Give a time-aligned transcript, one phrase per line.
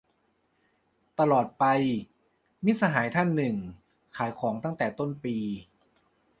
[1.19, 1.63] ตลอดไป-
[2.65, 3.55] มิตรสหายท่านหนึ่ง
[4.15, 5.37] ขายของตั้งแต่ต้นปี